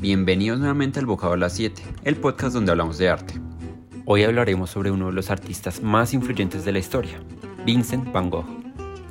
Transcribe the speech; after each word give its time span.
Bienvenidos 0.00 0.58
nuevamente 0.58 0.98
al 0.98 1.04
Bocado 1.04 1.34
a 1.34 1.36
las 1.36 1.52
7, 1.52 1.82
el 2.04 2.16
podcast 2.16 2.54
donde 2.54 2.70
hablamos 2.70 2.96
de 2.96 3.10
arte. 3.10 3.34
Hoy 4.06 4.22
hablaremos 4.24 4.70
sobre 4.70 4.90
uno 4.90 5.08
de 5.08 5.12
los 5.12 5.28
artistas 5.28 5.82
más 5.82 6.14
influyentes 6.14 6.64
de 6.64 6.72
la 6.72 6.78
historia, 6.78 7.22
Vincent 7.66 8.10
Van 8.10 8.30
Gogh. 8.30 8.46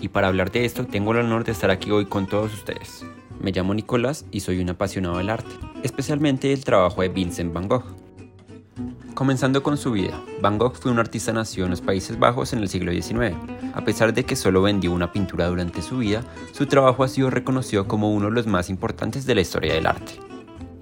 Y 0.02 0.08
para 0.08 0.30
hablar 0.30 0.52
de 0.52 0.66
esto 0.66 0.88
tengo 0.88 1.12
el 1.12 1.20
honor 1.20 1.44
de 1.44 1.52
estar 1.52 1.70
aquí 1.70 1.92
hoy 1.92 2.08
con 2.08 2.26
todos 2.26 2.52
ustedes. 2.56 3.06
Me 3.40 3.52
llamo 3.52 3.76
Nicolás 3.76 4.26
y 4.32 4.40
soy 4.40 4.62
un 4.62 4.72
apasionado 4.72 5.20
del 5.20 5.30
arte, 5.30 5.52
especialmente 5.84 6.48
del 6.48 6.64
trabajo 6.64 7.04
de 7.04 7.10
Vincent 7.10 7.54
Van 7.54 7.68
Gogh. 7.68 7.86
Comenzando 9.14 9.62
con 9.62 9.78
su 9.78 9.92
vida, 9.92 10.20
Van 10.42 10.58
Gogh 10.58 10.74
fue 10.74 10.92
un 10.92 10.98
artista 10.98 11.32
nacido 11.32 11.66
en 11.66 11.72
los 11.72 11.82
Países 11.82 12.18
Bajos 12.18 12.52
en 12.54 12.60
el 12.60 12.68
siglo 12.68 12.92
XIX. 12.92 13.36
A 13.76 13.86
pesar 13.86 14.12
de 14.12 14.26
que 14.26 14.36
solo 14.36 14.64
vendió 14.64 14.92
una 14.92 15.12
pintura 15.12 15.50
durante 15.50 15.84
su 15.84 16.00
vida, 16.00 16.24
su 16.52 16.66
trabajo 16.66 17.04
ha 17.04 17.08
sido 17.08 17.30
reconocido 17.30 17.88
como 17.88 18.12
uno 18.12 18.26
de 18.26 18.34
los 18.34 18.48
más 18.48 18.72
importantes 18.72 19.28
de 19.28 19.36
la 19.36 19.42
historia 19.42 19.76
del 19.76 19.86
arte 19.86 20.29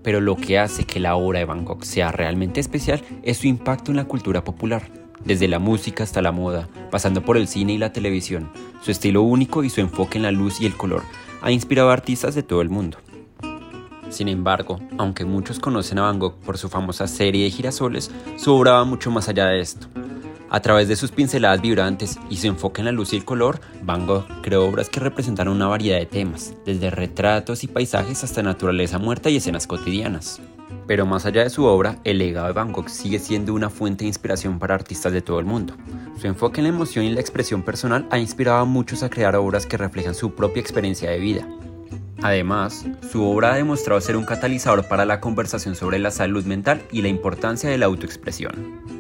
pero 0.08 0.22
lo 0.22 0.38
que 0.38 0.58
hace 0.58 0.86
que 0.86 1.02
la 1.02 1.18
obra 1.18 1.40
de 1.40 1.44
Van 1.44 1.66
Gogh 1.66 1.84
sea 1.84 2.14
realmente 2.14 2.62
especial 2.62 3.04
es 3.24 3.40
su 3.40 3.48
impacto 3.48 3.92
en 3.92 3.98
la 3.98 4.06
cultura 4.06 4.42
popular, 4.42 4.90
desde 5.26 5.50
la 5.50 5.60
música 5.60 6.06
hasta 6.06 6.22
la 6.22 6.32
moda, 6.32 6.70
pasando 6.90 7.24
por 7.24 7.36
el 7.36 7.50
cine 7.50 7.74
y 7.74 7.78
la 7.78 7.92
televisión. 7.92 8.50
Su 8.82 8.92
estilo 8.92 9.22
único 9.22 9.66
y 9.66 9.70
su 9.70 9.82
enfoque 9.82 10.18
en 10.18 10.24
la 10.24 10.32
luz 10.32 10.62
y 10.62 10.66
el 10.66 10.78
color 10.78 11.04
ha 11.42 11.52
inspirado 11.52 11.90
a 11.90 11.94
artistas 11.94 12.36
de 12.36 12.44
todo 12.44 12.62
el 12.62 12.70
mundo. 12.70 13.00
Sin 14.08 14.30
embargo, 14.30 14.80
aunque 14.98 15.26
muchos 15.26 15.60
conocen 15.60 16.00
a 16.00 16.04
Van 16.04 16.20
Gogh 16.20 16.36
por 16.36 16.58
su 16.58 16.70
famosa 16.70 17.06
serie 17.06 17.44
de 17.44 17.52
girasoles, 17.52 18.10
su 18.38 18.54
obra 18.54 18.72
va 18.76 18.86
mucho 18.86 19.12
más 19.12 19.28
allá 19.28 19.48
de 19.48 19.60
esto. 19.60 19.88
A 20.50 20.62
través 20.62 20.88
de 20.88 20.96
sus 20.96 21.12
pinceladas 21.12 21.62
vibrantes 21.62 22.18
y 22.30 22.38
su 22.38 22.48
enfoque 22.48 22.80
en 22.82 22.86
la 22.86 22.94
luz 22.94 23.12
y 23.12 23.18
el 23.18 23.26
color, 23.26 23.60
Van 23.84 24.08
Gogh 24.08 24.26
creó 24.42 24.66
obras 24.66 24.90
que 24.90 25.02
representaron 25.02 25.56
una 25.56 25.68
variedad 25.68 26.00
de 26.00 26.06
temas, 26.06 26.54
desde 26.66 26.90
retratos 26.90 27.66
y 27.66 27.68
paisajes 27.68 28.24
hasta 28.24 28.44
naturaleza 28.44 28.98
muerta 28.98 29.30
y 29.30 29.36
escenas 29.36 29.68
cotidianas. 29.68 30.40
Pero 30.88 31.06
más 31.06 31.26
allá 31.26 31.44
de 31.44 31.50
su 31.50 31.66
obra, 31.66 32.00
el 32.06 32.20
legado 32.20 32.48
de 32.48 32.54
Van 32.54 32.72
Gogh 32.72 32.90
sigue 32.90 33.20
siendo 33.20 33.54
una 33.54 33.70
fuente 33.70 34.06
de 34.06 34.08
inspiración 34.08 34.58
para 34.58 34.76
artistas 34.76 35.12
de 35.12 35.22
todo 35.22 35.40
el 35.40 35.46
mundo. 35.46 35.74
Su 36.18 36.28
enfoque 36.28 36.62
en 36.62 36.64
la 36.64 36.70
emoción 36.70 37.04
y 37.04 37.12
la 37.12 37.20
expresión 37.20 37.62
personal 37.62 38.08
ha 38.10 38.18
inspirado 38.18 38.60
a 38.60 38.66
muchos 38.66 39.04
a 39.04 39.10
crear 39.10 39.36
obras 39.36 39.66
que 39.66 39.76
reflejan 39.76 40.16
su 40.16 40.34
propia 40.34 40.62
experiencia 40.62 41.10
de 41.10 41.20
vida. 41.20 41.46
Además, 42.22 42.86
su 43.12 43.24
obra 43.24 43.54
ha 43.54 43.58
demostrado 43.58 44.00
ser 44.00 44.16
un 44.16 44.26
catalizador 44.26 44.88
para 44.88 45.06
la 45.06 45.20
conversación 45.20 45.76
sobre 45.76 46.00
la 46.00 46.10
salud 46.10 46.46
mental 46.46 46.82
y 46.90 47.02
la 47.02 47.10
importancia 47.10 47.70
de 47.70 47.78
la 47.78 47.86
autoexpresión. 47.88 48.97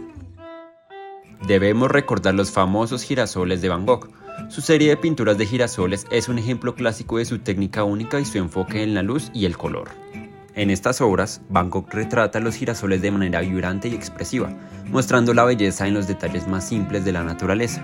Debemos 1.47 1.89
recordar 1.89 2.33
los 2.35 2.51
famosos 2.51 3.03
girasoles 3.03 3.61
de 3.61 3.69
Van 3.69 3.85
Gogh. 3.85 4.09
Su 4.49 4.59
serie 4.59 4.89
de 4.89 4.97
pinturas 4.97 5.37
de 5.37 5.45
girasoles 5.45 6.05
es 6.11 6.27
un 6.27 6.37
ejemplo 6.39 6.75
clásico 6.75 7.19
de 7.19 7.25
su 7.25 7.39
técnica 7.39 7.85
única 7.85 8.19
y 8.19 8.25
su 8.25 8.37
enfoque 8.37 8.83
en 8.83 8.93
la 8.93 9.01
luz 9.01 9.31
y 9.33 9.45
el 9.45 9.57
color. 9.57 9.87
En 10.55 10.69
estas 10.69 10.99
obras, 10.99 11.39
Van 11.47 11.69
Gogh 11.69 11.87
retrata 11.89 12.41
los 12.41 12.55
girasoles 12.55 13.01
de 13.01 13.11
manera 13.11 13.39
vibrante 13.39 13.87
y 13.87 13.95
expresiva, 13.95 14.49
mostrando 14.91 15.33
la 15.33 15.45
belleza 15.45 15.87
en 15.87 15.93
los 15.93 16.05
detalles 16.05 16.49
más 16.49 16.67
simples 16.67 17.05
de 17.05 17.13
la 17.13 17.23
naturaleza. 17.23 17.81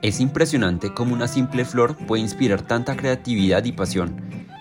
Es 0.00 0.20
impresionante 0.20 0.94
cómo 0.94 1.14
una 1.14 1.26
simple 1.26 1.64
flor 1.64 1.96
puede 1.96 2.22
inspirar 2.22 2.62
tanta 2.62 2.94
creatividad 2.94 3.64
y 3.64 3.72
pasión, 3.72 4.14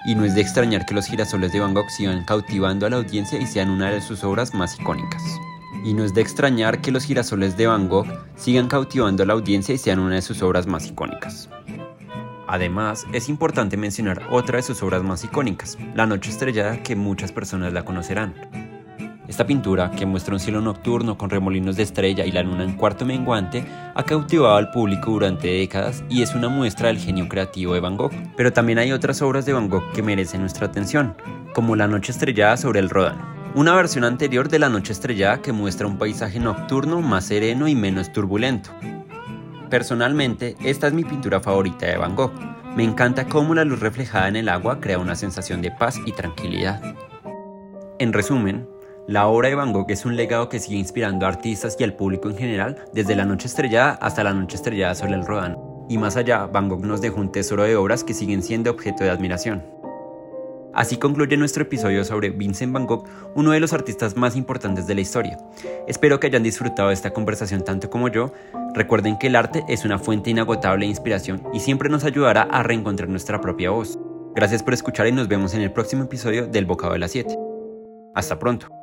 y 0.08 0.16
no 0.16 0.26
es 0.26 0.34
de 0.34 0.42
extrañar 0.42 0.88
que 0.88 0.96
los 0.96 1.06
girasoles 1.06 1.54
de 1.54 1.60
Van 1.60 1.76
Gogh 1.76 1.92
sigan 1.92 2.26
cautivando 2.26 2.88
a 2.88 2.90
la 2.90 2.96
audiencia 2.96 3.40
y 3.40 3.46
sean 3.46 3.70
una 3.70 3.92
de 3.92 4.02
sus 4.02 4.24
obras 4.24 4.56
más 4.56 4.80
icónicas 4.80 5.22
y 5.84 5.94
no 5.94 6.04
es 6.04 6.14
de 6.14 6.22
extrañar 6.22 6.82
que 6.82 6.92
los 6.92 7.06
girasoles 7.06 7.58
de 7.58 7.68
Van 7.68 7.90
Gogh 7.90 8.08
sigan 8.36 8.68
cautivando 8.68 9.24
a 9.24 9.26
la 9.26 9.34
audiencia 9.34 9.76
y 9.76 9.78
sean 9.78 10.00
una 10.00 10.16
de 10.16 10.22
sus 10.22 10.42
obras 10.42 10.66
más 10.66 10.88
icónicas. 10.88 11.50
Además, 12.48 13.06
es 13.14 13.30
importante 13.30 13.78
mencionar 13.78 14.22
otra 14.30 14.58
de 14.58 14.64
sus 14.64 14.82
obras 14.84 15.04
más 15.04 15.24
icónicas, 15.24 15.78
La 15.96 16.06
Noche 16.06 16.30
Estrellada, 16.30 16.84
que 16.84 16.96
muchas 16.96 17.32
personas 17.32 17.74
la 17.74 17.84
conocerán. 17.84 18.34
Esta 19.28 19.48
pintura, 19.48 19.90
que 19.90 20.06
muestra 20.06 20.34
un 20.34 20.40
cielo 20.40 20.62
nocturno 20.62 21.18
con 21.18 21.30
remolinos 21.30 21.78
de 21.78 21.84
estrella 21.84 22.26
y 22.26 22.32
la 22.32 22.44
luna 22.44 22.64
en 22.64 22.74
cuarto 22.74 23.06
menguante, 23.06 23.66
ha 23.96 24.04
cautivado 24.04 24.56
al 24.56 24.70
público 24.70 25.12
durante 25.12 25.48
décadas 25.48 26.04
y 26.10 26.22
es 26.22 26.36
una 26.36 26.50
muestra 26.50 26.90
del 26.90 27.00
genio 27.00 27.28
creativo 27.28 27.74
de 27.74 27.80
Van 27.80 27.98
Gogh. 27.98 28.12
Pero 28.36 28.54
también 28.54 28.78
hay 28.80 28.92
otras 28.92 29.22
obras 29.22 29.46
de 29.46 29.54
Van 29.54 29.70
Gogh 29.70 29.92
que 29.94 30.04
merecen 30.04 30.42
nuestra 30.42 30.68
atención, 30.68 31.16
como 31.56 31.76
La 31.76 31.88
Noche 31.88 32.12
Estrellada 32.12 32.58
sobre 32.58 32.82
el 32.82 32.90
Ródano 32.90 33.33
una 33.56 33.76
versión 33.76 34.04
anterior 34.04 34.50
de 34.50 34.58
La 34.58 34.70
Noche 34.70 34.94
Estrellada 34.94 35.42
que 35.42 35.52
muestra 35.52 35.86
un 35.86 36.00
paisaje 36.00 36.40
nocturno 36.40 37.02
más 37.02 37.26
sereno 37.26 37.68
y 37.68 37.76
menos 37.76 38.12
turbulento. 38.12 38.72
Personalmente, 39.70 40.56
esta 40.64 40.88
es 40.88 40.94
mi 40.94 41.04
pintura 41.04 41.40
favorita 41.40 41.86
de 41.86 41.98
Van 41.98 42.16
Gogh. 42.16 42.34
Me 42.76 42.84
encanta 42.84 43.28
cómo 43.28 43.54
la 43.54 43.64
luz 43.64 43.80
reflejada 43.80 44.28
en 44.28 44.38
el 44.38 44.50
agua 44.50 44.80
crea 44.80 44.98
una 44.98 45.16
sensación 45.16 45.62
de 45.62 45.70
paz 45.70 46.00
y 46.04 46.12
tranquilidad. 46.14 46.82
En 48.00 48.12
resumen, 48.12 48.68
la 49.08 49.28
obra 49.28 49.50
de 49.50 49.56
Van 49.56 49.72
Gogh 49.72 49.92
es 49.92 50.06
un 50.06 50.16
legado 50.16 50.50
que 50.50 50.60
sigue 50.60 50.78
inspirando 50.78 51.28
a 51.28 51.30
artistas 51.30 51.76
y 51.80 51.84
al 51.84 51.96
público 51.96 52.30
en 52.30 52.38
general, 52.38 52.84
desde 52.92 53.16
La 53.16 53.26
Noche 53.26 53.48
Estrellada 53.48 54.00
hasta 54.02 54.24
La 54.24 54.34
Noche 54.34 54.56
Estrellada 54.56 54.96
sobre 54.96 55.14
el 55.14 55.26
Rodano. 55.26 55.86
Y 55.90 56.00
más 56.00 56.18
allá, 56.18 56.48
Van 56.48 56.70
Gogh 56.70 56.86
nos 56.86 57.02
dejó 57.02 57.22
un 57.22 57.32
tesoro 57.32 57.64
de 57.64 57.76
obras 57.76 58.04
que 58.04 58.16
siguen 58.16 58.42
siendo 58.42 58.72
objeto 58.72 59.04
de 59.04 59.12
admiración. 59.12 59.83
Así 60.74 60.98
concluye 60.98 61.38
nuestro 61.38 61.64
episodio 61.64 62.04
sobre 62.04 62.32
Vincent 62.32 62.74
Van 62.74 62.88
Gogh, 62.88 63.06
uno 63.36 63.52
de 63.52 63.60
los 63.60 63.74
artistas 63.74 64.18
más 64.18 64.36
importantes 64.36 64.88
de 64.88 64.96
la 64.96 65.02
historia. 65.02 65.38
Espero 65.88 66.20
que 66.20 66.28
hayan 66.28 66.44
disfrutado 66.44 66.88
de 66.90 66.96
esta 66.96 67.12
conversación 67.12 67.64
tanto 67.64 67.90
como 67.90 68.08
yo. 68.08 68.34
Recuerden 68.74 69.18
que 69.20 69.28
el 69.28 69.36
arte 69.36 69.64
es 69.68 69.86
una 69.86 70.00
fuente 70.00 70.32
inagotable 70.32 70.86
de 70.86 70.90
inspiración 70.90 71.44
y 71.54 71.60
siempre 71.60 71.90
nos 71.90 72.04
ayudará 72.04 72.44
a 72.44 72.64
reencontrar 72.64 73.08
nuestra 73.08 73.40
propia 73.40 73.70
voz. 73.70 74.00
Gracias 74.36 74.64
por 74.64 74.74
escuchar 74.74 75.06
y 75.06 75.12
nos 75.12 75.28
vemos 75.28 75.54
en 75.54 75.62
el 75.62 75.72
próximo 75.72 76.04
episodio 76.04 76.48
del 76.48 76.66
Bocado 76.66 76.94
de 76.94 77.00
las 77.00 77.12
7. 77.12 77.38
Hasta 78.16 78.40
pronto. 78.40 78.83